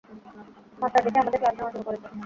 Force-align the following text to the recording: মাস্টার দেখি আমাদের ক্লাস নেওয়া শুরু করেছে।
মাস্টার 0.79 1.01
দেখি 1.05 1.17
আমাদের 1.19 1.39
ক্লাস 1.41 1.55
নেওয়া 1.57 1.71
শুরু 1.73 1.83
করেছে। 1.87 2.07